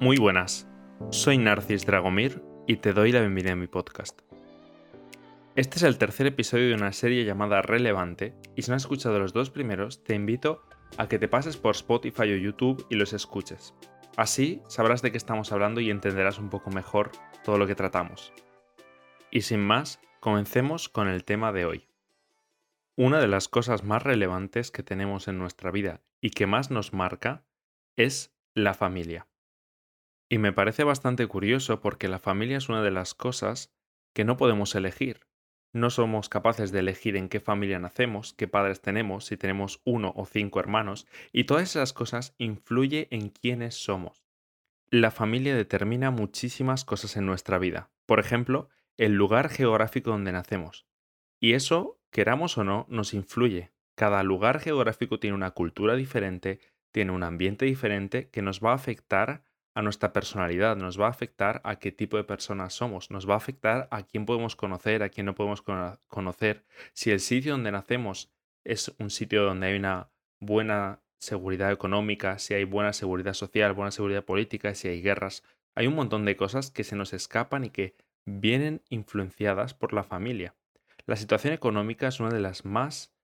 Muy 0.00 0.18
buenas, 0.18 0.68
soy 1.10 1.38
Narcis 1.38 1.84
Dragomir 1.84 2.42
y 2.66 2.76
te 2.76 2.92
doy 2.92 3.12
la 3.12 3.20
bienvenida 3.20 3.52
a 3.54 3.56
mi 3.56 3.66
podcast. 3.66 4.20
Este 5.54 5.76
es 5.78 5.82
el 5.82 5.98
tercer 5.98 6.26
episodio 6.26 6.68
de 6.68 6.74
una 6.74 6.92
serie 6.92 7.24
llamada 7.24 7.62
Relevante 7.62 8.34
y 8.54 8.62
si 8.62 8.70
no 8.70 8.76
has 8.76 8.82
escuchado 8.82 9.18
los 9.18 9.32
dos 9.32 9.50
primeros, 9.50 10.04
te 10.04 10.14
invito 10.14 10.62
a 10.98 11.08
que 11.08 11.18
te 11.18 11.28
pases 11.28 11.56
por 11.56 11.74
Spotify 11.74 12.32
o 12.32 12.36
YouTube 12.36 12.86
y 12.90 12.96
los 12.96 13.12
escuches. 13.12 13.74
Así 14.16 14.62
sabrás 14.68 15.02
de 15.02 15.10
qué 15.10 15.18
estamos 15.18 15.52
hablando 15.52 15.80
y 15.80 15.90
entenderás 15.90 16.38
un 16.38 16.50
poco 16.50 16.70
mejor 16.70 17.10
todo 17.44 17.58
lo 17.58 17.66
que 17.66 17.74
tratamos. 17.74 18.32
Y 19.30 19.42
sin 19.42 19.60
más, 19.60 20.00
comencemos 20.20 20.88
con 20.88 21.08
el 21.08 21.24
tema 21.24 21.52
de 21.52 21.64
hoy. 21.64 21.88
Una 22.96 23.18
de 23.18 23.28
las 23.28 23.48
cosas 23.48 23.82
más 23.82 24.02
relevantes 24.02 24.70
que 24.70 24.82
tenemos 24.82 25.28
en 25.28 25.38
nuestra 25.38 25.70
vida 25.70 26.00
y 26.20 26.30
que 26.30 26.46
más 26.46 26.70
nos 26.70 26.92
marca 26.92 27.44
es 27.96 28.34
la 28.54 28.74
familia. 28.74 29.26
Y 30.28 30.38
me 30.38 30.52
parece 30.52 30.84
bastante 30.84 31.26
curioso 31.26 31.80
porque 31.80 32.08
la 32.08 32.18
familia 32.18 32.58
es 32.58 32.68
una 32.68 32.82
de 32.82 32.90
las 32.90 33.14
cosas 33.14 33.72
que 34.12 34.24
no 34.24 34.36
podemos 34.36 34.74
elegir. 34.74 35.20
No 35.72 35.90
somos 35.90 36.28
capaces 36.28 36.72
de 36.72 36.78
elegir 36.78 37.16
en 37.16 37.28
qué 37.28 37.38
familia 37.38 37.78
nacemos, 37.78 38.32
qué 38.32 38.48
padres 38.48 38.80
tenemos, 38.80 39.26
si 39.26 39.36
tenemos 39.36 39.82
uno 39.84 40.12
o 40.16 40.24
cinco 40.24 40.58
hermanos, 40.58 41.06
y 41.32 41.44
todas 41.44 41.64
esas 41.64 41.92
cosas 41.92 42.34
influyen 42.38 43.06
en 43.10 43.28
quiénes 43.28 43.74
somos. 43.74 44.24
La 44.90 45.10
familia 45.10 45.54
determina 45.54 46.10
muchísimas 46.10 46.84
cosas 46.84 47.16
en 47.16 47.26
nuestra 47.26 47.58
vida. 47.58 47.90
Por 48.06 48.20
ejemplo, 48.20 48.68
el 48.96 49.14
lugar 49.14 49.48
geográfico 49.48 50.10
donde 50.10 50.32
nacemos. 50.32 50.86
Y 51.40 51.52
eso, 51.52 52.00
queramos 52.10 52.56
o 52.56 52.64
no, 52.64 52.86
nos 52.88 53.12
influye. 53.12 53.72
Cada 53.94 54.22
lugar 54.22 54.60
geográfico 54.60 55.18
tiene 55.18 55.34
una 55.34 55.50
cultura 55.50 55.94
diferente, 55.94 56.60
tiene 56.96 57.12
un 57.12 57.24
ambiente 57.24 57.66
diferente 57.66 58.30
que 58.30 58.40
nos 58.40 58.60
va 58.60 58.70
a 58.70 58.76
afectar 58.76 59.42
a 59.74 59.82
nuestra 59.82 60.14
personalidad, 60.14 60.78
nos 60.78 60.98
va 60.98 61.08
a 61.08 61.10
afectar 61.10 61.60
a 61.62 61.78
qué 61.78 61.92
tipo 61.92 62.16
de 62.16 62.24
personas 62.24 62.72
somos, 62.72 63.10
nos 63.10 63.28
va 63.28 63.34
a 63.34 63.36
afectar 63.36 63.86
a 63.90 64.04
quién 64.04 64.24
podemos 64.24 64.56
conocer, 64.56 65.02
a 65.02 65.10
quién 65.10 65.26
no 65.26 65.34
podemos 65.34 65.60
conocer. 65.60 66.64
Si 66.94 67.10
el 67.10 67.20
sitio 67.20 67.52
donde 67.52 67.70
nacemos 67.70 68.32
es 68.64 68.94
un 68.98 69.10
sitio 69.10 69.44
donde 69.44 69.66
hay 69.66 69.76
una 69.76 70.08
buena 70.40 71.02
seguridad 71.18 71.70
económica, 71.70 72.38
si 72.38 72.54
hay 72.54 72.64
buena 72.64 72.94
seguridad 72.94 73.34
social, 73.34 73.74
buena 73.74 73.90
seguridad 73.90 74.24
política, 74.24 74.74
si 74.74 74.88
hay 74.88 75.02
guerras, 75.02 75.42
hay 75.74 75.88
un 75.88 75.96
montón 75.96 76.24
de 76.24 76.34
cosas 76.34 76.70
que 76.70 76.82
se 76.82 76.96
nos 76.96 77.12
escapan 77.12 77.66
y 77.66 77.68
que 77.68 77.94
vienen 78.24 78.80
influenciadas 78.88 79.74
por 79.74 79.92
la 79.92 80.02
familia. 80.02 80.54
La 81.04 81.16
situación 81.16 81.52
económica 81.52 82.08
es 82.08 82.20
una 82.20 82.30
de 82.30 82.40
las 82.40 82.64
más 82.64 83.14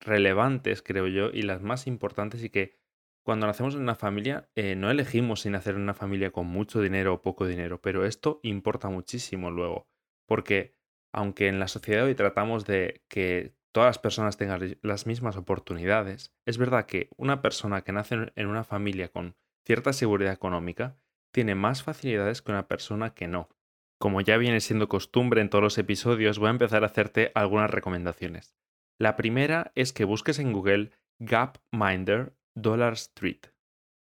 relevantes, 0.00 0.80
creo 0.80 1.06
yo, 1.06 1.28
y 1.30 1.42
las 1.42 1.60
más 1.60 1.86
importantes 1.86 2.42
y 2.42 2.48
que 2.48 2.79
cuando 3.22 3.46
nacemos 3.46 3.74
en 3.74 3.82
una 3.82 3.94
familia, 3.94 4.48
eh, 4.54 4.74
no 4.76 4.90
elegimos 4.90 5.40
si 5.40 5.50
nacer 5.50 5.74
en 5.74 5.82
una 5.82 5.94
familia 5.94 6.30
con 6.30 6.46
mucho 6.46 6.80
dinero 6.80 7.14
o 7.14 7.22
poco 7.22 7.46
dinero, 7.46 7.80
pero 7.80 8.04
esto 8.04 8.40
importa 8.42 8.88
muchísimo 8.88 9.50
luego, 9.50 9.88
porque 10.26 10.76
aunque 11.12 11.48
en 11.48 11.58
la 11.58 11.68
sociedad 11.68 12.04
hoy 12.04 12.14
tratamos 12.14 12.64
de 12.64 13.02
que 13.08 13.54
todas 13.72 13.88
las 13.88 13.98
personas 13.98 14.36
tengan 14.36 14.78
las 14.82 15.06
mismas 15.06 15.36
oportunidades, 15.36 16.34
es 16.46 16.58
verdad 16.58 16.86
que 16.86 17.08
una 17.16 17.42
persona 17.42 17.82
que 17.82 17.92
nace 17.92 18.32
en 18.34 18.46
una 18.46 18.64
familia 18.64 19.08
con 19.08 19.36
cierta 19.64 19.92
seguridad 19.92 20.32
económica 20.32 20.96
tiene 21.32 21.54
más 21.54 21.82
facilidades 21.82 22.42
que 22.42 22.52
una 22.52 22.68
persona 22.68 23.14
que 23.14 23.28
no. 23.28 23.48
Como 23.98 24.20
ya 24.20 24.38
viene 24.38 24.60
siendo 24.60 24.88
costumbre 24.88 25.40
en 25.40 25.50
todos 25.50 25.62
los 25.62 25.78
episodios, 25.78 26.38
voy 26.38 26.48
a 26.48 26.52
empezar 26.52 26.82
a 26.82 26.86
hacerte 26.86 27.32
algunas 27.34 27.70
recomendaciones. 27.70 28.56
La 28.98 29.16
primera 29.16 29.72
es 29.74 29.92
que 29.92 30.04
busques 30.04 30.38
en 30.38 30.52
Google 30.52 30.90
Gapminder 31.18 32.34
Dollar 32.62 32.94
Street. 32.94 33.46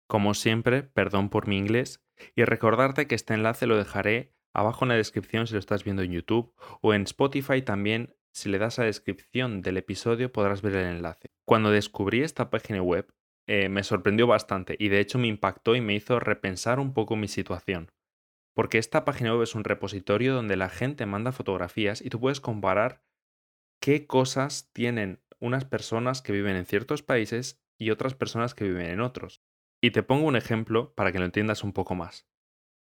Como 0.08 0.34
siempre, 0.34 0.84
perdón 0.84 1.30
por 1.30 1.48
mi 1.48 1.58
inglés, 1.58 2.04
y 2.36 2.44
recordarte 2.44 3.08
que 3.08 3.16
este 3.16 3.34
enlace 3.34 3.68
lo 3.68 3.78
dejaré 3.78 4.34
abajo 4.54 4.86
en 4.86 4.90
la 4.90 4.96
descripción 4.96 5.48
si 5.48 5.54
lo 5.54 5.60
estás 5.60 5.84
viendo 5.84 6.04
en 6.04 6.12
YouTube 6.12 6.54
o 6.82 6.94
en 6.94 7.04
Spotify 7.04 7.62
también 7.62 8.16
si 8.34 8.50
le 8.50 8.58
das 8.58 8.80
a 8.80 8.84
la 8.84 8.88
descripción 8.88 9.62
del 9.62 9.78
episodio 9.78 10.32
podrás 10.32 10.62
ver 10.62 10.76
el 10.76 10.96
enlace. 10.96 11.32
Cuando 11.46 11.72
descubrí 11.72 12.22
esta 12.22 12.50
página 12.50 12.82
web 12.82 13.14
eh, 13.48 13.70
me 13.70 13.84
sorprendió 13.84 14.26
bastante 14.28 14.76
y 14.80 14.90
de 14.90 15.00
hecho 15.00 15.20
me 15.20 15.28
impactó 15.28 15.76
y 15.76 15.82
me 15.82 15.96
hizo 15.96 16.20
repensar 16.20 16.80
un 16.80 16.94
poco 16.94 17.16
mi 17.16 17.28
situación. 17.28 17.92
Porque 18.56 18.78
esta 18.78 19.04
página 19.06 19.34
web 19.34 19.44
es 19.44 19.56
un 19.56 19.64
repositorio 19.64 20.34
donde 20.34 20.56
la 20.56 20.70
gente 20.70 21.06
manda 21.06 21.32
fotografías 21.32 22.02
y 22.02 22.10
tú 22.10 22.20
puedes 22.20 22.40
comparar 22.40 23.04
qué 23.82 24.06
cosas 24.08 24.72
tienen 24.74 25.22
unas 25.40 25.66
personas 25.66 26.22
que 26.22 26.32
viven 26.32 26.56
en 26.56 26.66
ciertos 26.66 27.04
países 27.04 27.63
y 27.84 27.92
otras 27.92 28.16
personas 28.16 28.56
que 28.56 28.66
viven 28.66 28.88
en 28.88 29.02
otros. 29.02 29.42
Y 29.82 29.92
te 29.92 30.04
pongo 30.04 30.28
un 30.28 30.36
ejemplo 30.36 30.94
para 30.96 31.12
que 31.12 31.20
lo 31.20 31.26
entiendas 31.26 31.64
un 31.64 31.74
poco 31.74 31.94
más. 31.94 32.28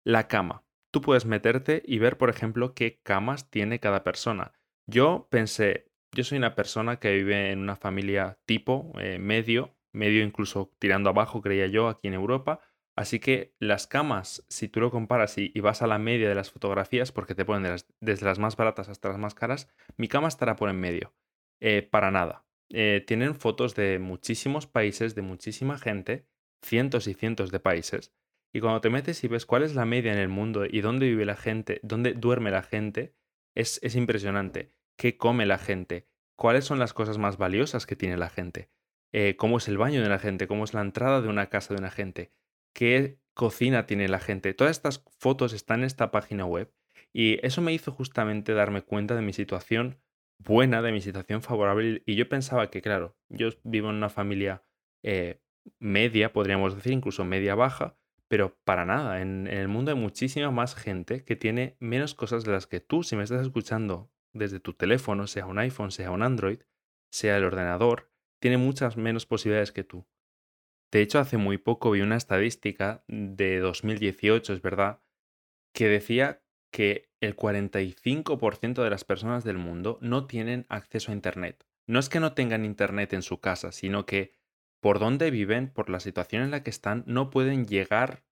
La 0.05 0.27
cama. 0.27 0.63
Tú 0.91 1.01
puedes 1.01 1.25
meterte 1.25 1.81
y 1.85 1.99
ver, 1.99 2.17
por 2.17 2.29
ejemplo, 2.29 2.73
qué 2.73 2.99
camas 3.01 3.49
tiene 3.49 3.79
cada 3.79 4.03
persona. 4.03 4.53
Yo 4.87 5.27
pensé, 5.31 5.91
yo 6.11 6.23
soy 6.23 6.37
una 6.37 6.55
persona 6.55 6.99
que 6.99 7.13
vive 7.13 7.51
en 7.51 7.59
una 7.59 7.75
familia 7.75 8.39
tipo, 8.45 8.91
eh, 8.99 9.17
medio, 9.19 9.75
medio 9.93 10.23
incluso 10.23 10.73
tirando 10.79 11.09
abajo, 11.09 11.41
creía 11.41 11.67
yo, 11.67 11.87
aquí 11.87 12.07
en 12.07 12.13
Europa. 12.13 12.59
Así 12.95 13.19
que 13.19 13.55
las 13.59 13.87
camas, 13.87 14.45
si 14.49 14.67
tú 14.67 14.81
lo 14.81 14.91
comparas 14.91 15.37
y, 15.37 15.59
vas 15.61 15.81
a 15.81 15.87
la 15.87 15.97
media 15.97 16.27
de 16.27 16.35
las 16.35 16.51
fotografías, 16.51 17.11
porque 17.11 17.35
te 17.35 17.45
ponen 17.45 17.77
desde 18.01 18.25
las 18.25 18.37
más 18.37 18.57
baratas 18.57 18.89
hasta 18.89 19.09
las 19.09 19.17
más 19.17 19.33
caras, 19.33 19.69
mi 19.97 20.07
cama 20.07 20.27
estará 20.27 20.55
por 20.55 20.69
en 20.69 20.79
medio. 20.79 21.13
Eh, 21.61 21.81
para 21.81 22.11
nada. 22.11 22.45
Eh, 22.73 23.03
tienen 23.05 23.35
fotos 23.35 23.75
de 23.75 23.99
muchísimos 23.99 24.67
países, 24.67 25.15
de 25.15 25.21
muchísima 25.21 25.77
gente, 25.77 26.25
cientos 26.61 27.07
y 27.07 27.13
cientos 27.13 27.51
de 27.51 27.59
países. 27.59 28.13
Y 28.53 28.59
cuando 28.59 28.81
te 28.81 28.89
metes 28.89 29.23
y 29.23 29.27
ves 29.27 29.45
cuál 29.45 29.63
es 29.63 29.75
la 29.75 29.85
media 29.85 30.11
en 30.11 30.19
el 30.19 30.27
mundo 30.27 30.65
y 30.65 30.81
dónde 30.81 31.07
vive 31.07 31.25
la 31.25 31.35
gente, 31.35 31.79
dónde 31.83 32.13
duerme 32.13 32.51
la 32.51 32.63
gente, 32.63 33.15
es, 33.55 33.79
es 33.83 33.95
impresionante. 33.95 34.73
¿Qué 34.97 35.17
come 35.17 35.45
la 35.45 35.57
gente? 35.57 36.07
¿Cuáles 36.35 36.65
son 36.65 36.79
las 36.79 36.93
cosas 36.93 37.17
más 37.17 37.37
valiosas 37.37 37.85
que 37.85 37.95
tiene 37.95 38.17
la 38.17 38.29
gente? 38.29 38.69
Eh, 39.13 39.35
¿Cómo 39.37 39.57
es 39.57 39.67
el 39.67 39.77
baño 39.77 40.01
de 40.01 40.09
la 40.09 40.19
gente? 40.19 40.47
¿Cómo 40.47 40.63
es 40.63 40.73
la 40.73 40.81
entrada 40.81 41.21
de 41.21 41.27
una 41.27 41.47
casa 41.47 41.73
de 41.73 41.79
una 41.79 41.91
gente? 41.91 42.31
¿Qué 42.73 43.19
cocina 43.33 43.85
tiene 43.85 44.07
la 44.07 44.19
gente? 44.19 44.53
Todas 44.53 44.77
estas 44.77 45.03
fotos 45.17 45.53
están 45.53 45.79
en 45.81 45.85
esta 45.85 46.11
página 46.11 46.45
web 46.45 46.73
y 47.13 47.45
eso 47.45 47.61
me 47.61 47.73
hizo 47.73 47.91
justamente 47.91 48.53
darme 48.53 48.81
cuenta 48.81 49.15
de 49.15 49.21
mi 49.21 49.33
situación 49.33 49.99
buena, 50.43 50.81
de 50.81 50.91
mi 50.91 51.01
situación 51.01 51.41
favorable. 51.41 52.03
Y 52.05 52.15
yo 52.15 52.27
pensaba 52.29 52.69
que, 52.69 52.81
claro, 52.81 53.15
yo 53.29 53.49
vivo 53.63 53.89
en 53.89 53.95
una 53.95 54.09
familia 54.09 54.63
eh, 55.03 55.41
media, 55.79 56.33
podríamos 56.33 56.75
decir, 56.75 56.93
incluso 56.93 57.25
media 57.25 57.55
baja, 57.55 57.97
pero 58.27 58.57
para 58.63 58.85
nada. 58.85 59.21
En, 59.21 59.47
en, 59.47 59.57
el 59.57 59.67
mundo 59.67 59.91
hay 59.91 59.97
muchísima 59.97 60.51
más 60.51 60.75
gente 60.75 61.23
que 61.23 61.35
tiene 61.35 61.75
menos 61.79 62.15
cosas 62.15 62.43
de 62.43 62.51
las 62.51 62.67
que 62.67 62.79
tú, 62.79 63.03
si 63.03 63.15
me 63.15 63.23
estás 63.23 63.41
escuchando 63.41 64.11
desde 64.33 64.59
tu 64.59 64.73
teléfono, 64.73 65.27
sea 65.27 65.45
un 65.45 65.59
iPhone, 65.59 65.91
sea 65.91 66.11
un 66.11 66.23
Android, 66.23 66.59
sea 67.11 67.37
el 67.37 67.43
ordenador, 67.43 68.11
tiene 68.39 68.57
muchas 68.57 68.97
menos 68.97 69.25
posibilidades 69.25 69.71
que 69.71 69.83
tú. 69.83 70.07
De 70.91 71.01
hecho, 71.01 71.19
hace 71.19 71.37
muy 71.37 71.57
poco 71.57 71.91
vi 71.91 72.01
una 72.01 72.17
estadística 72.17 73.03
de 73.07 73.59
2018, 73.59 74.53
es 74.53 74.61
verdad, 74.61 75.01
que 75.73 75.87
decía 75.87 76.43
que 76.71 77.09
el 77.19 77.35
45% 77.35 78.83
de 78.83 78.89
las 78.89 79.03
personas 79.03 79.43
del 79.43 79.57
mundo 79.57 79.99
no 80.01 80.25
tienen 80.25 80.65
acceso 80.69 81.11
a 81.11 81.15
Internet. 81.15 81.65
No 81.85 81.99
es 81.99 82.09
que 82.09 82.19
no 82.19 82.33
tengan 82.33 82.65
Internet 82.65 83.13
en 83.13 83.21
su 83.21 83.39
casa, 83.39 83.71
sino 83.71 84.05
que 84.05 84.33
por 84.79 84.99
donde 84.99 85.29
viven, 85.29 85.69
por 85.69 85.89
la 85.89 85.99
situación 85.99 86.41
en 86.41 86.51
la 86.51 86.63
que 86.63 86.71
están, 86.71 87.03
no 87.05 87.29
pueden 87.29 87.67
llegar 87.67 88.23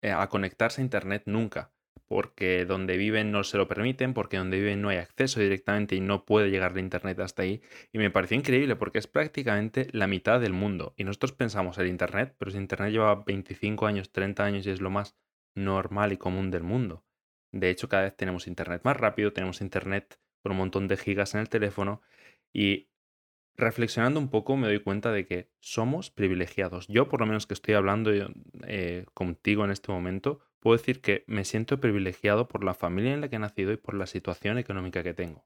eh, 0.00 0.10
a 0.10 0.28
conectarse 0.28 0.80
a 0.80 0.84
Internet 0.84 1.24
nunca, 1.26 1.72
porque 2.06 2.64
donde 2.64 2.96
viven 2.96 3.30
no 3.30 3.44
se 3.44 3.58
lo 3.58 3.68
permiten, 3.68 4.14
porque 4.14 4.38
donde 4.38 4.58
viven 4.58 4.80
no 4.80 4.88
hay 4.88 4.96
acceso 4.96 5.40
directamente 5.40 5.96
y 5.96 6.00
no 6.00 6.24
puede 6.24 6.50
llegar 6.50 6.72
la 6.74 6.80
Internet 6.80 7.18
hasta 7.20 7.42
ahí. 7.42 7.60
Y 7.92 7.98
me 7.98 8.10
pareció 8.10 8.36
increíble 8.36 8.76
porque 8.76 8.98
es 8.98 9.06
prácticamente 9.06 9.88
la 9.92 10.06
mitad 10.06 10.40
del 10.40 10.54
mundo. 10.54 10.94
Y 10.96 11.04
nosotros 11.04 11.32
pensamos 11.32 11.76
el 11.78 11.88
Internet, 11.88 12.34
pero 12.38 12.50
si 12.50 12.56
Internet 12.56 12.92
lleva 12.92 13.14
25 13.16 13.86
años, 13.86 14.10
30 14.10 14.44
años 14.44 14.66
y 14.66 14.70
es 14.70 14.80
lo 14.80 14.90
más 14.90 15.16
normal 15.54 16.12
y 16.12 16.16
común 16.16 16.50
del 16.50 16.62
mundo. 16.62 17.04
De 17.52 17.70
hecho, 17.70 17.88
cada 17.88 18.04
vez 18.04 18.16
tenemos 18.16 18.46
internet 18.46 18.82
más 18.84 18.96
rápido, 18.96 19.32
tenemos 19.32 19.60
internet 19.60 20.18
con 20.42 20.52
un 20.52 20.58
montón 20.58 20.88
de 20.88 20.96
gigas 20.96 21.34
en 21.34 21.40
el 21.40 21.48
teléfono 21.48 22.02
y 22.52 22.90
reflexionando 23.56 24.20
un 24.20 24.30
poco 24.30 24.56
me 24.56 24.68
doy 24.68 24.80
cuenta 24.80 25.12
de 25.12 25.26
que 25.26 25.50
somos 25.60 26.10
privilegiados. 26.10 26.86
Yo, 26.88 27.08
por 27.08 27.20
lo 27.20 27.26
menos 27.26 27.46
que 27.46 27.54
estoy 27.54 27.74
hablando 27.74 28.12
eh, 28.66 29.04
contigo 29.14 29.64
en 29.64 29.72
este 29.72 29.90
momento, 29.92 30.40
puedo 30.60 30.76
decir 30.76 31.00
que 31.00 31.24
me 31.26 31.44
siento 31.44 31.80
privilegiado 31.80 32.48
por 32.48 32.64
la 32.64 32.74
familia 32.74 33.12
en 33.12 33.20
la 33.20 33.28
que 33.28 33.36
he 33.36 33.40
nacido 33.40 33.72
y 33.72 33.76
por 33.76 33.94
la 33.94 34.06
situación 34.06 34.58
económica 34.58 35.02
que 35.02 35.12
tengo. 35.12 35.44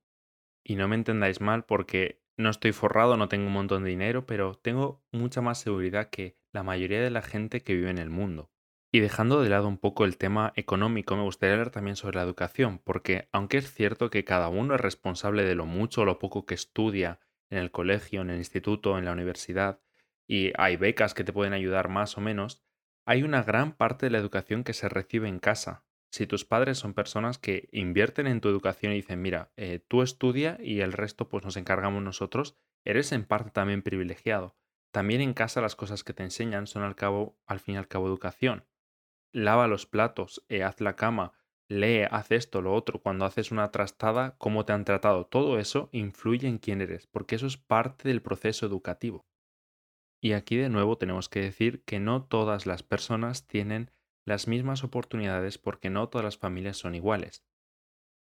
Y 0.62 0.76
no 0.76 0.88
me 0.88 0.94
entendáis 0.94 1.40
mal 1.40 1.64
porque 1.64 2.22
no 2.36 2.50
estoy 2.50 2.72
forrado, 2.72 3.16
no 3.16 3.28
tengo 3.28 3.46
un 3.46 3.52
montón 3.52 3.84
de 3.84 3.90
dinero, 3.90 4.26
pero 4.26 4.54
tengo 4.54 5.02
mucha 5.10 5.40
más 5.40 5.58
seguridad 5.58 6.10
que 6.10 6.36
la 6.52 6.62
mayoría 6.62 7.00
de 7.00 7.10
la 7.10 7.22
gente 7.22 7.62
que 7.62 7.74
vive 7.74 7.90
en 7.90 7.98
el 7.98 8.10
mundo. 8.10 8.51
Y 8.94 9.00
dejando 9.00 9.40
de 9.40 9.48
lado 9.48 9.68
un 9.68 9.78
poco 9.78 10.04
el 10.04 10.18
tema 10.18 10.52
económico, 10.54 11.16
me 11.16 11.22
gustaría 11.22 11.54
hablar 11.54 11.70
también 11.70 11.96
sobre 11.96 12.16
la 12.16 12.24
educación, 12.24 12.78
porque 12.78 13.26
aunque 13.32 13.56
es 13.56 13.72
cierto 13.72 14.10
que 14.10 14.24
cada 14.24 14.48
uno 14.48 14.74
es 14.74 14.82
responsable 14.82 15.44
de 15.44 15.54
lo 15.54 15.64
mucho 15.64 16.02
o 16.02 16.04
lo 16.04 16.18
poco 16.18 16.44
que 16.44 16.54
estudia 16.54 17.18
en 17.48 17.56
el 17.56 17.70
colegio, 17.70 18.20
en 18.20 18.28
el 18.28 18.36
instituto, 18.36 18.98
en 18.98 19.06
la 19.06 19.12
universidad, 19.12 19.80
y 20.28 20.52
hay 20.58 20.76
becas 20.76 21.14
que 21.14 21.24
te 21.24 21.32
pueden 21.32 21.54
ayudar 21.54 21.88
más 21.88 22.18
o 22.18 22.20
menos, 22.20 22.62
hay 23.06 23.22
una 23.22 23.42
gran 23.42 23.72
parte 23.72 24.06
de 24.06 24.10
la 24.10 24.18
educación 24.18 24.62
que 24.62 24.74
se 24.74 24.90
recibe 24.90 25.26
en 25.26 25.38
casa. 25.38 25.86
Si 26.10 26.26
tus 26.26 26.44
padres 26.44 26.76
son 26.76 26.92
personas 26.92 27.38
que 27.38 27.70
invierten 27.72 28.26
en 28.26 28.42
tu 28.42 28.50
educación 28.50 28.92
y 28.92 28.96
dicen, 28.96 29.22
mira, 29.22 29.52
eh, 29.56 29.82
tú 29.88 30.02
estudia 30.02 30.58
y 30.60 30.80
el 30.80 30.92
resto 30.92 31.30
pues 31.30 31.44
nos 31.44 31.56
encargamos 31.56 32.02
nosotros, 32.02 32.58
eres 32.84 33.12
en 33.12 33.24
parte 33.24 33.52
también 33.52 33.80
privilegiado. 33.80 34.54
También 34.90 35.22
en 35.22 35.32
casa 35.32 35.62
las 35.62 35.76
cosas 35.76 36.04
que 36.04 36.12
te 36.12 36.24
enseñan 36.24 36.66
son 36.66 36.82
al 36.82 36.94
cabo, 36.94 37.38
al 37.46 37.58
fin 37.58 37.76
y 37.76 37.78
al 37.78 37.88
cabo, 37.88 38.06
educación. 38.06 38.66
Lava 39.32 39.66
los 39.66 39.86
platos, 39.86 40.44
eh, 40.48 40.62
haz 40.62 40.80
la 40.80 40.94
cama, 40.94 41.32
lee, 41.68 42.02
haz 42.10 42.30
esto, 42.30 42.60
lo 42.60 42.74
otro. 42.74 43.00
Cuando 43.00 43.24
haces 43.24 43.50
una 43.50 43.70
trastada, 43.70 44.36
cómo 44.38 44.64
te 44.64 44.72
han 44.72 44.84
tratado. 44.84 45.26
Todo 45.26 45.58
eso 45.58 45.88
influye 45.92 46.46
en 46.46 46.58
quién 46.58 46.80
eres, 46.80 47.06
porque 47.06 47.36
eso 47.36 47.46
es 47.46 47.56
parte 47.56 48.08
del 48.08 48.22
proceso 48.22 48.66
educativo. 48.66 49.26
Y 50.20 50.34
aquí 50.34 50.56
de 50.56 50.68
nuevo 50.68 50.98
tenemos 50.98 51.28
que 51.28 51.40
decir 51.40 51.82
que 51.84 51.98
no 51.98 52.24
todas 52.24 52.66
las 52.66 52.82
personas 52.82 53.46
tienen 53.48 53.90
las 54.24 54.46
mismas 54.46 54.84
oportunidades 54.84 55.58
porque 55.58 55.90
no 55.90 56.08
todas 56.08 56.24
las 56.24 56.38
familias 56.38 56.76
son 56.76 56.94
iguales. 56.94 57.44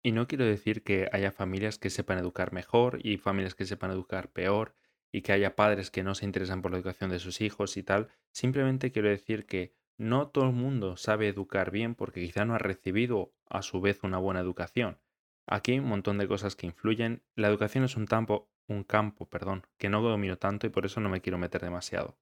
Y 0.03 0.13
no 0.13 0.27
quiero 0.27 0.45
decir 0.45 0.83
que 0.83 1.09
haya 1.13 1.31
familias 1.31 1.79
que 1.79 1.91
sepan 1.91 2.19
educar 2.19 2.53
mejor 2.53 2.99
y 3.05 3.19
familias 3.19 3.55
que 3.55 3.67
sepan 3.67 3.91
educar 3.91 4.33
peor 4.33 4.75
y 5.13 5.23
que 5.23 5.33
haya 5.33 5.55
padres 5.55 5.91
que 5.91 6.03
no 6.03 6.15
se 6.15 6.25
interesan 6.25 6.63
por 6.63 6.71
la 6.71 6.79
educación 6.79 7.11
de 7.11 7.19
sus 7.19 7.41
hijos 7.41 7.77
y 7.77 7.83
tal. 7.83 8.09
Simplemente 8.33 8.91
quiero 8.91 9.09
decir 9.09 9.45
que 9.47 9.75
no 9.99 10.29
todo 10.29 10.47
el 10.47 10.53
mundo 10.53 10.97
sabe 10.97 11.29
educar 11.29 11.71
bien 11.71 11.94
porque 11.94 12.21
quizá 12.21 12.44
no 12.44 12.55
ha 12.55 12.59
recibido 12.59 13.33
a 13.49 13.62
su 13.62 13.81
vez 13.81 14.03
una 14.03 14.19
buena 14.19 14.41
educación. 14.41 14.99
Aquí 15.47 15.73
hay 15.73 15.79
un 15.81 15.89
montón 15.89 16.19
de 16.19 16.29
cosas 16.29 16.56
que 16.56 16.67
influyen. 16.67 17.23
La 17.35 17.49
educación 17.49 17.85
es 17.85 17.97
un 17.97 18.06
campo, 18.06 18.50
un 18.69 18.85
campo, 18.85 19.29
perdón, 19.29 19.67
que 19.79 19.89
no 19.89 20.03
domino 20.03 20.39
tanto 20.39 20.67
y 20.67 20.71
por 20.71 20.87
eso 20.87 21.00
no 21.00 21.09
me 21.09 21.21
quiero 21.21 21.39
meter 21.39 21.62
demasiado. 21.62 22.19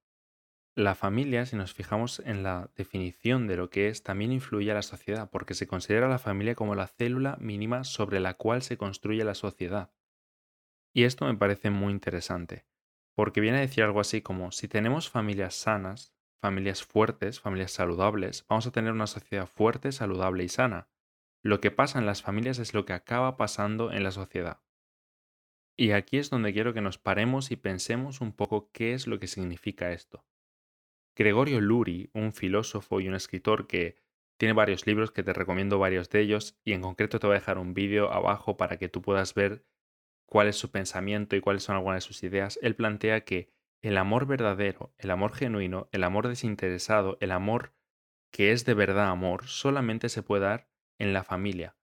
La 0.76 0.94
familia, 0.94 1.46
si 1.46 1.56
nos 1.56 1.75
fijamos 1.75 2.20
en 2.20 2.43
la 2.43 2.70
definición 2.76 3.49
de 3.49 3.56
lo 3.56 3.70
que 3.70 3.88
es, 3.88 4.02
también 4.02 4.32
influye 4.32 4.70
a 4.70 4.75
la 4.75 4.82
sociedad, 4.82 5.28
porque 5.28 5.55
se 5.55 5.67
considera 5.67 6.08
la 6.08 6.19
familia 6.19 6.55
como 6.55 6.76
la 6.76 6.87
célula 6.87 7.37
mínima 7.40 7.82
sobre 7.84 8.20
la 8.20 8.34
cual 8.34 8.62
se 8.62 8.76
construye 8.76 9.25
la 9.25 9.34
sociedad. 9.34 9.93
Y 10.93 11.05
esto 11.05 11.26
me 11.26 11.37
parece 11.37 11.70
muy 11.70 11.93
interesante, 11.93 12.67
porque 13.14 13.40
viene 13.40 13.58
a 13.58 13.62
decir 13.62 13.82
algo 13.82 14.00
así 14.00 14.22
como, 14.22 14.52
si 14.52 14.69
tenemos 14.69 15.11
familias 15.11 15.55
sanas, 15.55 16.14
familias 16.40 16.82
fuertes, 16.82 17.40
familias 17.40 17.72
saludables, 17.72 18.46
vamos 18.48 18.66
a 18.66 18.72
tener 18.72 18.92
una 18.92 19.06
sociedad 19.06 19.46
fuerte, 19.46 19.92
saludable 19.92 20.42
y 20.44 20.48
sana. 20.48 20.88
Lo 21.42 21.60
que 21.60 21.70
pasa 21.70 21.98
en 21.98 22.06
las 22.06 22.22
familias 22.22 22.58
es 22.58 22.75
lo 22.75 22.84
que 22.84 22.92
acaba 22.92 23.37
pasando 23.37 23.92
en 23.92 24.02
la 24.02 24.10
sociedad. 24.10 24.60
Y 25.76 25.92
aquí 25.92 26.19
es 26.19 26.28
donde 26.28 26.52
quiero 26.52 26.75
que 26.75 26.82
nos 26.82 26.98
paremos 26.98 27.50
y 27.50 27.56
pensemos 27.56 28.20
un 28.20 28.32
poco 28.32 28.70
qué 28.72 28.92
es 28.92 29.06
lo 29.06 29.19
que 29.19 29.26
significa 29.26 29.92
esto. 29.92 30.26
Gregorio 31.16 31.60
Luri, 31.60 32.10
un 32.12 32.32
filósofo 32.32 33.00
y 33.00 33.08
un 33.08 33.14
escritor 33.14 33.66
que 33.66 33.96
tiene 34.38 34.54
varios 34.54 34.86
libros 34.86 35.10
que 35.10 35.22
te 35.22 35.32
recomiendo 35.32 35.78
varios 35.78 36.08
de 36.10 36.20
ellos 36.20 36.58
y 36.64 36.72
en 36.72 36.82
concreto 36.82 37.19
te 37.19 37.26
voy 37.26 37.36
a 37.36 37.40
dejar 37.40 37.58
un 37.58 37.75
vídeo 37.75 38.12
abajo 38.12 38.56
para 38.56 38.78
que 38.78 38.88
tú 38.88 39.02
puedas 39.02 39.34
ver 39.34 39.64
cuál 40.26 40.48
es 40.48 40.56
su 40.56 40.70
pensamiento 40.70 41.36
y 41.36 41.40
cuáles 41.40 41.62
son 41.62 41.76
algunas 41.76 42.04
de 42.04 42.08
sus 42.08 42.22
ideas. 42.22 42.58
Él 42.62 42.75
plantea 42.75 43.22
que 43.25 43.50
el 43.82 43.99
amor 43.99 44.27
verdadero, 44.27 44.94
el 44.99 45.11
amor 45.11 45.35
genuino, 45.35 45.88
el 45.93 46.05
amor 46.05 46.29
desinteresado, 46.29 47.17
el 47.21 47.32
amor 47.32 47.75
que 48.32 48.53
es 48.53 48.65
de 48.65 48.75
verdad 48.75 49.09
amor, 49.09 49.47
solamente 49.47 50.09
se 50.09 50.23
puede 50.23 50.43
dar 50.43 50.69
en 50.99 51.12
la 51.12 51.25
familia 51.25 51.77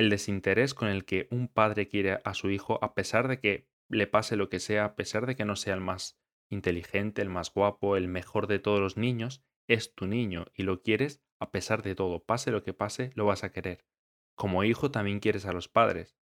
el 0.00 0.10
desinterés 0.10 0.74
con 0.74 0.88
el 0.88 1.04
que 1.04 1.28
un 1.30 1.48
padre 1.48 1.88
quiere 1.88 2.20
a 2.24 2.34
su 2.34 2.50
hijo 2.50 2.78
a 2.82 2.94
pesar 2.94 3.28
de 3.28 3.38
que 3.38 3.68
le 3.88 4.06
pase 4.06 4.36
lo 4.36 4.48
que 4.48 4.60
sea, 4.60 4.84
a 4.84 4.96
pesar 4.96 5.26
de 5.26 5.36
que 5.36 5.44
no 5.44 5.56
sea 5.56 5.74
el 5.74 5.80
más 5.80 6.18
inteligente, 6.48 7.22
el 7.22 7.28
más 7.28 7.52
guapo, 7.52 7.96
el 7.96 8.08
mejor 8.08 8.46
de 8.46 8.58
todos 8.58 8.80
los 8.80 8.96
niños, 8.96 9.44
es 9.68 9.94
tu 9.94 10.06
niño 10.06 10.46
y 10.54 10.62
lo 10.62 10.82
quieres 10.82 11.22
a 11.38 11.50
pesar 11.50 11.82
de 11.82 11.94
todo. 11.94 12.24
Pase 12.24 12.50
lo 12.50 12.62
que 12.62 12.72
pase, 12.72 13.10
lo 13.14 13.26
vas 13.26 13.44
a 13.44 13.52
querer. 13.52 13.84
Como 14.36 14.64
hijo 14.64 14.90
también 14.90 15.20
quieres 15.20 15.44
a 15.46 15.52
los 15.52 15.68
padres. 15.68 16.16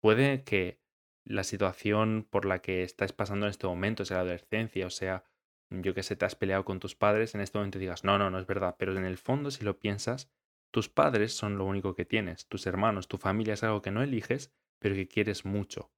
Puede 0.00 0.44
que 0.44 0.80
la 1.24 1.44
situación 1.44 2.26
por 2.28 2.44
la 2.44 2.60
que 2.60 2.82
estás 2.82 3.12
pasando 3.12 3.46
en 3.46 3.50
este 3.50 3.66
momento, 3.66 4.04
sea 4.04 4.18
la 4.18 4.22
adolescencia, 4.22 4.86
o 4.86 4.90
sea, 4.90 5.24
yo 5.70 5.94
que 5.94 6.02
sé, 6.02 6.16
te 6.16 6.24
has 6.24 6.36
peleado 6.36 6.64
con 6.64 6.80
tus 6.80 6.94
padres, 6.94 7.34
en 7.34 7.40
este 7.40 7.58
momento 7.58 7.78
digas, 7.78 8.04
no, 8.04 8.18
no, 8.18 8.30
no 8.30 8.38
es 8.38 8.46
verdad, 8.46 8.76
pero 8.78 8.96
en 8.96 9.04
el 9.04 9.18
fondo 9.18 9.50
si 9.50 9.64
lo 9.64 9.78
piensas, 9.78 10.30
tus 10.70 10.88
padres 10.88 11.34
son 11.34 11.56
lo 11.56 11.64
único 11.64 11.94
que 11.94 12.04
tienes, 12.04 12.46
tus 12.48 12.66
hermanos, 12.66 13.08
tu 13.08 13.16
familia 13.16 13.54
es 13.54 13.62
algo 13.62 13.80
que 13.80 13.90
no 13.90 14.02
eliges, 14.02 14.52
pero 14.78 14.94
que 14.94 15.08
quieres 15.08 15.44
mucho. 15.44 15.92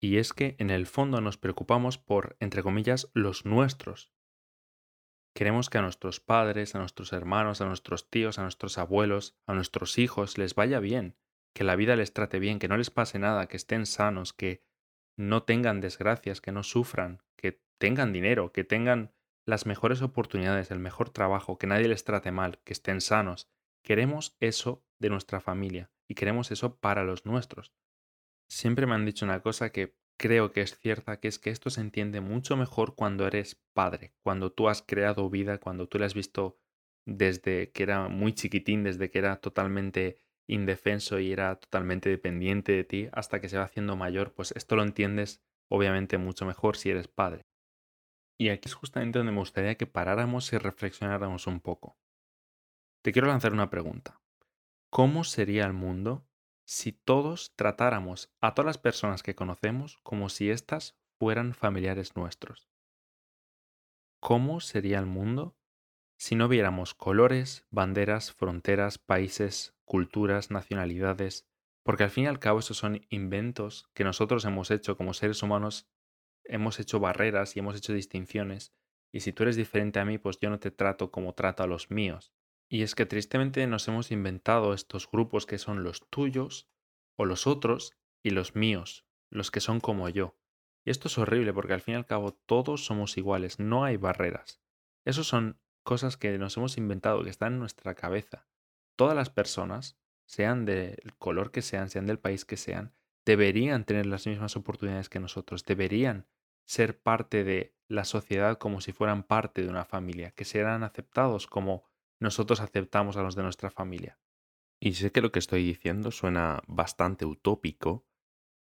Y 0.00 0.18
es 0.18 0.32
que 0.32 0.56
en 0.58 0.70
el 0.70 0.86
fondo 0.86 1.20
nos 1.20 1.38
preocupamos 1.38 1.98
por, 1.98 2.36
entre 2.40 2.62
comillas, 2.62 3.10
los 3.14 3.44
nuestros. 3.44 4.12
Queremos 5.34 5.68
que 5.68 5.78
a 5.78 5.82
nuestros 5.82 6.20
padres, 6.20 6.74
a 6.74 6.78
nuestros 6.78 7.12
hermanos, 7.12 7.60
a 7.60 7.66
nuestros 7.66 8.08
tíos, 8.08 8.38
a 8.38 8.42
nuestros 8.42 8.78
abuelos, 8.78 9.36
a 9.46 9.54
nuestros 9.54 9.98
hijos 9.98 10.38
les 10.38 10.54
vaya 10.54 10.78
bien, 10.78 11.16
que 11.54 11.64
la 11.64 11.76
vida 11.76 11.96
les 11.96 12.12
trate 12.12 12.38
bien, 12.38 12.58
que 12.58 12.68
no 12.68 12.76
les 12.76 12.90
pase 12.90 13.18
nada, 13.18 13.46
que 13.46 13.56
estén 13.56 13.86
sanos, 13.86 14.32
que 14.32 14.62
no 15.16 15.44
tengan 15.44 15.80
desgracias, 15.80 16.40
que 16.40 16.52
no 16.52 16.62
sufran, 16.62 17.22
que 17.36 17.62
tengan 17.78 18.12
dinero, 18.12 18.52
que 18.52 18.64
tengan 18.64 19.12
las 19.46 19.64
mejores 19.64 20.02
oportunidades, 20.02 20.70
el 20.70 20.80
mejor 20.80 21.10
trabajo, 21.10 21.58
que 21.58 21.66
nadie 21.66 21.88
les 21.88 22.04
trate 22.04 22.32
mal, 22.32 22.60
que 22.64 22.72
estén 22.72 23.00
sanos, 23.00 23.48
Queremos 23.84 24.34
eso 24.40 24.82
de 24.98 25.10
nuestra 25.10 25.42
familia 25.42 25.92
y 26.08 26.14
queremos 26.14 26.50
eso 26.50 26.78
para 26.78 27.04
los 27.04 27.26
nuestros. 27.26 27.74
Siempre 28.48 28.86
me 28.86 28.94
han 28.94 29.04
dicho 29.04 29.26
una 29.26 29.42
cosa 29.42 29.72
que 29.72 29.94
creo 30.16 30.52
que 30.52 30.62
es 30.62 30.78
cierta, 30.78 31.20
que 31.20 31.28
es 31.28 31.38
que 31.38 31.50
esto 31.50 31.68
se 31.68 31.82
entiende 31.82 32.22
mucho 32.22 32.56
mejor 32.56 32.94
cuando 32.94 33.26
eres 33.26 33.62
padre, 33.74 34.14
cuando 34.22 34.50
tú 34.50 34.70
has 34.70 34.80
creado 34.80 35.28
vida, 35.28 35.58
cuando 35.58 35.86
tú 35.86 35.98
le 35.98 36.06
has 36.06 36.14
visto 36.14 36.58
desde 37.04 37.72
que 37.72 37.82
era 37.82 38.08
muy 38.08 38.32
chiquitín, 38.32 38.84
desde 38.84 39.10
que 39.10 39.18
era 39.18 39.36
totalmente 39.36 40.16
indefenso 40.46 41.18
y 41.18 41.32
era 41.32 41.56
totalmente 41.56 42.08
dependiente 42.08 42.72
de 42.72 42.84
ti, 42.84 43.08
hasta 43.12 43.40
que 43.40 43.48
se 43.48 43.58
va 43.58 43.64
haciendo 43.64 43.96
mayor, 43.96 44.32
pues 44.34 44.52
esto 44.52 44.76
lo 44.76 44.82
entiendes 44.82 45.42
obviamente 45.68 46.18
mucho 46.18 46.46
mejor 46.46 46.76
si 46.76 46.90
eres 46.90 47.08
padre. 47.08 47.46
Y 48.38 48.48
aquí 48.48 48.68
es 48.68 48.74
justamente 48.74 49.18
donde 49.18 49.32
me 49.32 49.38
gustaría 49.38 49.76
que 49.76 49.86
paráramos 49.86 50.52
y 50.52 50.58
reflexionáramos 50.58 51.46
un 51.46 51.60
poco. 51.60 51.96
Te 53.02 53.12
quiero 53.12 53.28
lanzar 53.28 53.52
una 53.52 53.70
pregunta. 53.70 54.20
¿Cómo 54.90 55.24
sería 55.24 55.66
el 55.66 55.72
mundo 55.72 56.26
si 56.66 56.92
todos 56.92 57.54
tratáramos 57.56 58.32
a 58.40 58.54
todas 58.54 58.66
las 58.66 58.78
personas 58.78 59.22
que 59.22 59.34
conocemos 59.34 59.98
como 60.02 60.28
si 60.28 60.50
éstas 60.50 60.96
fueran 61.18 61.54
familiares 61.54 62.16
nuestros? 62.16 62.70
¿Cómo 64.20 64.60
sería 64.60 64.98
el 64.98 65.06
mundo 65.06 65.56
si 66.16 66.34
no 66.36 66.48
viéramos 66.48 66.94
colores, 66.94 67.66
banderas, 67.70 68.32
fronteras, 68.32 68.98
países, 68.98 69.74
culturas, 69.84 70.50
nacionalidades? 70.50 71.46
Porque 71.82 72.04
al 72.04 72.10
fin 72.10 72.24
y 72.24 72.26
al 72.28 72.38
cabo 72.38 72.60
esos 72.60 72.78
son 72.78 73.02
inventos 73.10 73.90
que 73.94 74.04
nosotros 74.04 74.44
hemos 74.44 74.70
hecho 74.70 74.96
como 74.96 75.12
seres 75.14 75.42
humanos, 75.42 75.86
hemos 76.44 76.80
hecho 76.80 77.00
barreras 77.00 77.56
y 77.56 77.60
hemos 77.60 77.76
hecho 77.76 77.92
distinciones. 77.92 78.72
Y 79.12 79.20
si 79.20 79.32
tú 79.32 79.42
eres 79.44 79.56
diferente 79.56 80.00
a 80.00 80.04
mí, 80.04 80.18
pues 80.18 80.38
yo 80.40 80.50
no 80.50 80.58
te 80.58 80.70
trato 80.70 81.10
como 81.10 81.34
trato 81.34 81.62
a 81.62 81.66
los 81.66 81.90
míos. 81.90 82.32
Y 82.68 82.82
es 82.82 82.94
que 82.94 83.06
tristemente 83.06 83.66
nos 83.66 83.86
hemos 83.88 84.10
inventado 84.10 84.72
estos 84.72 85.10
grupos 85.10 85.46
que 85.46 85.58
son 85.58 85.84
los 85.84 86.08
tuyos 86.08 86.68
o 87.16 87.26
los 87.26 87.46
otros 87.46 87.92
y 88.22 88.30
los 88.30 88.56
míos, 88.56 89.06
los 89.30 89.50
que 89.50 89.60
son 89.60 89.80
como 89.80 90.08
yo. 90.08 90.36
Y 90.84 90.90
esto 90.90 91.08
es 91.08 91.18
horrible 91.18 91.52
porque 91.52 91.74
al 91.74 91.80
fin 91.80 91.94
y 91.94 91.96
al 91.96 92.06
cabo 92.06 92.32
todos 92.32 92.84
somos 92.84 93.16
iguales, 93.16 93.58
no 93.58 93.84
hay 93.84 93.96
barreras. 93.96 94.60
Esas 95.04 95.26
son 95.26 95.60
cosas 95.84 96.16
que 96.16 96.36
nos 96.38 96.56
hemos 96.56 96.76
inventado, 96.78 97.22
que 97.22 97.30
están 97.30 97.54
en 97.54 97.58
nuestra 97.60 97.94
cabeza. 97.94 98.48
Todas 98.96 99.14
las 99.14 99.30
personas, 99.30 99.96
sean 100.26 100.64
del 100.64 101.14
color 101.18 101.52
que 101.52 101.62
sean, 101.62 101.90
sean 101.90 102.06
del 102.06 102.18
país 102.18 102.44
que 102.44 102.56
sean, 102.56 102.94
deberían 103.24 103.84
tener 103.84 104.06
las 104.06 104.26
mismas 104.26 104.56
oportunidades 104.56 105.08
que 105.08 105.20
nosotros, 105.20 105.64
deberían 105.64 106.26
ser 106.64 106.98
parte 107.00 107.44
de 107.44 107.76
la 107.88 108.04
sociedad 108.04 108.58
como 108.58 108.80
si 108.80 108.92
fueran 108.92 109.22
parte 109.22 109.62
de 109.62 109.68
una 109.68 109.84
familia, 109.84 110.30
que 110.32 110.44
serán 110.44 110.82
aceptados 110.82 111.46
como 111.46 111.84
nosotros 112.18 112.60
aceptamos 112.60 113.16
a 113.16 113.22
los 113.22 113.34
de 113.34 113.42
nuestra 113.42 113.70
familia. 113.70 114.18
Y 114.80 114.94
sé 114.94 115.12
que 115.12 115.20
lo 115.20 115.32
que 115.32 115.38
estoy 115.38 115.64
diciendo 115.64 116.10
suena 116.10 116.62
bastante 116.66 117.26
utópico, 117.26 118.06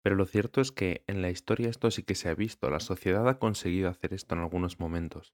pero 0.01 0.15
lo 0.15 0.25
cierto 0.25 0.61
es 0.61 0.71
que 0.71 1.03
en 1.07 1.21
la 1.21 1.29
historia 1.29 1.69
esto 1.69 1.91
sí 1.91 2.03
que 2.03 2.15
se 2.15 2.29
ha 2.29 2.35
visto, 2.35 2.69
la 2.69 2.79
sociedad 2.79 3.27
ha 3.27 3.39
conseguido 3.39 3.89
hacer 3.89 4.13
esto 4.13 4.35
en 4.35 4.41
algunos 4.41 4.79
momentos. 4.79 5.33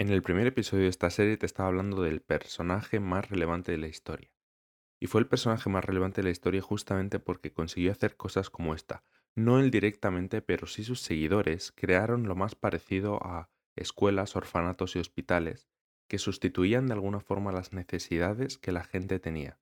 En 0.00 0.10
el 0.10 0.22
primer 0.22 0.46
episodio 0.46 0.84
de 0.84 0.90
esta 0.90 1.10
serie 1.10 1.36
te 1.36 1.46
estaba 1.46 1.70
hablando 1.70 2.02
del 2.02 2.20
personaje 2.20 3.00
más 3.00 3.28
relevante 3.28 3.72
de 3.72 3.78
la 3.78 3.88
historia. 3.88 4.30
Y 5.00 5.08
fue 5.08 5.20
el 5.20 5.26
personaje 5.26 5.68
más 5.70 5.84
relevante 5.84 6.20
de 6.20 6.26
la 6.26 6.30
historia 6.30 6.62
justamente 6.62 7.18
porque 7.18 7.52
consiguió 7.52 7.90
hacer 7.90 8.16
cosas 8.16 8.48
como 8.48 8.76
esta. 8.76 9.02
No 9.34 9.58
él 9.58 9.72
directamente, 9.72 10.40
pero 10.40 10.68
sí 10.68 10.84
sus 10.84 11.00
seguidores 11.00 11.72
crearon 11.72 12.28
lo 12.28 12.36
más 12.36 12.54
parecido 12.54 13.18
a 13.24 13.50
escuelas, 13.74 14.36
orfanatos 14.36 14.94
y 14.94 15.00
hospitales, 15.00 15.68
que 16.06 16.18
sustituían 16.18 16.86
de 16.86 16.92
alguna 16.92 17.18
forma 17.18 17.50
las 17.50 17.72
necesidades 17.72 18.56
que 18.56 18.70
la 18.70 18.84
gente 18.84 19.18
tenía. 19.18 19.58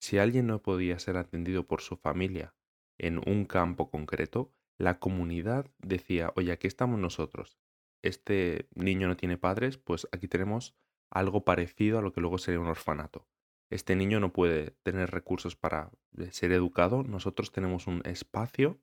Si 0.00 0.18
alguien 0.18 0.48
no 0.48 0.60
podía 0.60 0.98
ser 0.98 1.16
atendido 1.16 1.68
por 1.68 1.82
su 1.82 1.96
familia 1.96 2.56
en 2.98 3.18
un 3.18 3.44
campo 3.44 3.90
concreto, 3.92 4.52
la 4.76 4.98
comunidad 4.98 5.70
decía, 5.78 6.32
oye, 6.34 6.50
aquí 6.50 6.66
estamos 6.66 6.98
nosotros. 6.98 7.60
Este 8.02 8.68
niño 8.74 9.08
no 9.08 9.16
tiene 9.16 9.38
padres, 9.38 9.78
pues 9.78 10.08
aquí 10.12 10.28
tenemos 10.28 10.76
algo 11.10 11.44
parecido 11.44 11.98
a 11.98 12.02
lo 12.02 12.12
que 12.12 12.20
luego 12.20 12.38
sería 12.38 12.60
un 12.60 12.68
orfanato. 12.68 13.26
Este 13.70 13.96
niño 13.96 14.20
no 14.20 14.32
puede 14.32 14.72
tener 14.82 15.10
recursos 15.10 15.56
para 15.56 15.90
eh, 16.16 16.30
ser 16.32 16.52
educado, 16.52 17.02
nosotros 17.02 17.52
tenemos 17.52 17.86
un 17.86 18.02
espacio 18.04 18.80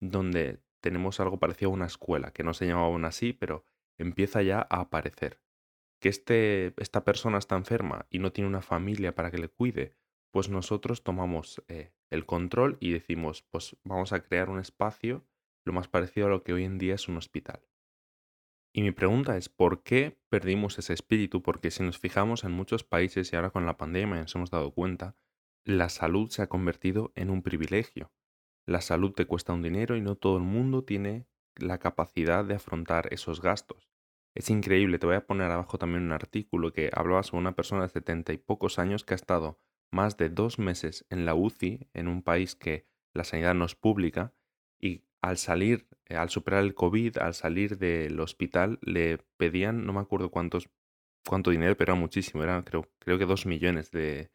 donde 0.00 0.60
tenemos 0.80 1.20
algo 1.20 1.38
parecido 1.38 1.70
a 1.70 1.74
una 1.74 1.86
escuela, 1.86 2.32
que 2.32 2.42
no 2.42 2.54
se 2.54 2.66
llamaba 2.66 2.88
aún 2.88 3.04
así, 3.04 3.32
pero 3.32 3.64
empieza 3.98 4.42
ya 4.42 4.66
a 4.68 4.80
aparecer. 4.80 5.40
Que 6.00 6.08
este, 6.08 6.74
esta 6.76 7.04
persona 7.04 7.38
está 7.38 7.56
enferma 7.56 8.06
y 8.10 8.18
no 8.18 8.32
tiene 8.32 8.48
una 8.48 8.62
familia 8.62 9.14
para 9.14 9.30
que 9.30 9.38
le 9.38 9.48
cuide, 9.48 9.96
pues 10.30 10.48
nosotros 10.48 11.02
tomamos 11.02 11.62
eh, 11.68 11.92
el 12.10 12.26
control 12.26 12.76
y 12.80 12.92
decimos, 12.92 13.42
pues 13.50 13.76
vamos 13.84 14.12
a 14.12 14.20
crear 14.20 14.50
un 14.50 14.58
espacio 14.58 15.24
lo 15.64 15.72
más 15.72 15.88
parecido 15.88 16.26
a 16.26 16.30
lo 16.30 16.44
que 16.44 16.52
hoy 16.52 16.64
en 16.64 16.78
día 16.78 16.94
es 16.94 17.08
un 17.08 17.16
hospital. 17.16 17.60
Y 18.76 18.82
mi 18.82 18.92
pregunta 18.92 19.38
es, 19.38 19.48
¿por 19.48 19.82
qué 19.82 20.18
perdimos 20.28 20.78
ese 20.78 20.92
espíritu? 20.92 21.40
Porque 21.40 21.70
si 21.70 21.82
nos 21.82 21.98
fijamos 21.98 22.44
en 22.44 22.52
muchos 22.52 22.84
países 22.84 23.32
y 23.32 23.36
ahora 23.36 23.48
con 23.48 23.64
la 23.64 23.78
pandemia 23.78 24.20
nos 24.20 24.34
hemos 24.34 24.50
dado 24.50 24.70
cuenta, 24.72 25.16
la 25.64 25.88
salud 25.88 26.28
se 26.28 26.42
ha 26.42 26.50
convertido 26.50 27.10
en 27.14 27.30
un 27.30 27.42
privilegio. 27.42 28.12
La 28.66 28.82
salud 28.82 29.12
te 29.12 29.24
cuesta 29.24 29.54
un 29.54 29.62
dinero 29.62 29.96
y 29.96 30.02
no 30.02 30.14
todo 30.14 30.36
el 30.36 30.42
mundo 30.42 30.84
tiene 30.84 31.26
la 31.54 31.78
capacidad 31.78 32.44
de 32.44 32.56
afrontar 32.56 33.08
esos 33.14 33.40
gastos. 33.40 33.88
Es 34.34 34.50
increíble, 34.50 34.98
te 34.98 35.06
voy 35.06 35.16
a 35.16 35.26
poner 35.26 35.50
abajo 35.50 35.78
también 35.78 36.04
un 36.04 36.12
artículo 36.12 36.74
que 36.74 36.90
hablaba 36.92 37.22
sobre 37.22 37.40
una 37.40 37.56
persona 37.56 37.84
de 37.84 37.88
setenta 37.88 38.34
y 38.34 38.36
pocos 38.36 38.78
años 38.78 39.04
que 39.04 39.14
ha 39.14 39.16
estado 39.16 39.58
más 39.90 40.18
de 40.18 40.28
dos 40.28 40.58
meses 40.58 41.06
en 41.08 41.24
la 41.24 41.34
UCI, 41.34 41.88
en 41.94 42.08
un 42.08 42.22
país 42.22 42.54
que 42.54 42.86
la 43.14 43.24
sanidad 43.24 43.54
no 43.54 43.64
es 43.64 43.74
pública, 43.74 44.34
y 44.78 45.06
al 45.26 45.38
salir, 45.38 45.88
eh, 46.06 46.14
al 46.14 46.30
superar 46.30 46.62
el 46.62 46.74
COVID, 46.74 47.18
al 47.18 47.34
salir 47.34 47.78
del 47.78 48.18
hospital, 48.20 48.78
le 48.80 49.18
pedían, 49.36 49.84
no 49.84 49.92
me 49.92 50.00
acuerdo 50.00 50.30
cuántos, 50.30 50.70
cuánto 51.26 51.50
dinero, 51.50 51.76
pero 51.76 51.92
era 51.92 52.00
muchísimo, 52.00 52.44
era 52.44 52.62
creo, 52.64 52.88
creo 53.00 53.18
que 53.18 53.26
dos 53.26 53.44
millones 53.44 53.90
de, 53.90 54.30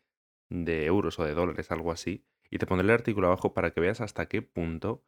de 0.49 0.85
euros 0.85 1.17
o 1.17 1.23
de 1.23 1.33
dólares, 1.33 1.71
algo 1.71 1.93
así. 1.93 2.25
Y 2.49 2.57
te 2.57 2.65
pondré 2.65 2.85
el 2.85 2.91
artículo 2.91 3.27
abajo 3.27 3.53
para 3.53 3.71
que 3.71 3.79
veas 3.79 4.01
hasta 4.01 4.27
qué 4.27 4.41
punto 4.41 5.05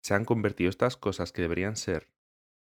se 0.00 0.14
han 0.14 0.24
convertido 0.24 0.70
estas 0.70 0.96
cosas 0.96 1.32
que 1.32 1.42
deberían 1.42 1.74
ser 1.74 2.08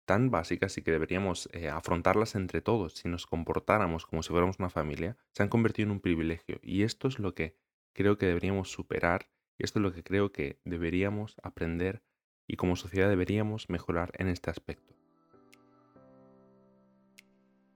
tan 0.06 0.32
básicas 0.32 0.78
y 0.78 0.82
que 0.82 0.92
deberíamos 0.92 1.50
eh, 1.52 1.68
afrontarlas 1.68 2.36
entre 2.36 2.62
todos 2.62 2.94
si 2.94 3.10
nos 3.10 3.26
comportáramos 3.26 4.06
como 4.06 4.24
si 4.24 4.30
fuéramos 4.30 4.60
una 4.60 4.70
familia, 4.70 5.18
se 5.34 5.44
han 5.44 5.50
convertido 5.50 5.88
en 5.88 5.92
un 5.92 6.00
privilegio. 6.00 6.60
Y 6.62 6.84
esto 6.84 7.10
es 7.10 7.20
lo 7.20 7.36
que 7.36 7.58
creo 7.94 8.18
que 8.18 8.28
deberíamos 8.28 8.72
superar 8.72 9.28
y 9.58 9.66
esto 9.66 9.80
es 9.80 9.84
lo 9.84 9.92
que 9.92 10.04
creo 10.04 10.32
que 10.32 10.62
deberíamos 10.64 11.36
aprender 11.44 12.02
y 12.48 12.56
como 12.56 12.76
sociedad 12.76 13.10
deberíamos 13.10 13.70
mejorar 13.70 14.12
en 14.18 14.28
este 14.28 14.50
aspecto. 14.50 14.96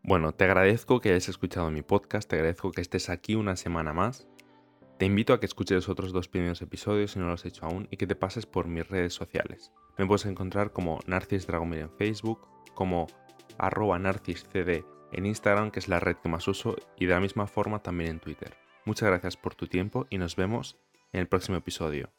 Bueno, 0.03 0.33
te 0.33 0.45
agradezco 0.45 1.01
que 1.01 1.09
hayas 1.09 1.29
escuchado 1.29 1.69
mi 1.69 1.81
podcast, 1.81 2.29
te 2.29 2.35
agradezco 2.35 2.71
que 2.71 2.81
estés 2.81 3.09
aquí 3.09 3.35
una 3.35 3.55
semana 3.55 3.93
más. 3.93 4.27
Te 4.97 5.05
invito 5.05 5.33
a 5.33 5.39
que 5.39 5.45
escuches 5.45 5.75
los 5.75 5.89
otros 5.89 6.11
dos 6.11 6.27
primeros 6.27 6.61
episodios 6.61 7.11
si 7.11 7.19
no 7.19 7.27
lo 7.27 7.33
has 7.33 7.45
hecho 7.45 7.65
aún 7.65 7.87
y 7.91 7.97
que 7.97 8.07
te 8.07 8.15
pases 8.15 8.45
por 8.45 8.67
mis 8.67 8.87
redes 8.87 9.13
sociales. 9.13 9.71
Me 9.97 10.05
puedes 10.05 10.25
encontrar 10.25 10.73
como 10.73 10.99
Narcis 11.05 11.47
Dragomir 11.47 11.79
en 11.79 11.91
Facebook, 11.91 12.47
como 12.73 13.07
arroba 13.57 13.99
narciscd 13.99 14.83
en 15.11 15.25
Instagram, 15.25 15.71
que 15.71 15.79
es 15.79 15.87
la 15.87 15.99
red 15.99 16.17
que 16.17 16.29
más 16.29 16.47
uso, 16.47 16.75
y 16.97 17.05
de 17.05 17.13
la 17.13 17.19
misma 17.19 17.47
forma 17.47 17.81
también 17.81 18.11
en 18.11 18.19
Twitter. 18.19 18.55
Muchas 18.85 19.09
gracias 19.09 19.37
por 19.37 19.55
tu 19.55 19.67
tiempo 19.67 20.07
y 20.09 20.17
nos 20.17 20.35
vemos 20.35 20.77
en 21.11 21.21
el 21.21 21.27
próximo 21.27 21.57
episodio. 21.57 22.11